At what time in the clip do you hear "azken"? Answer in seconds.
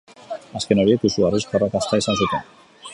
0.59-0.81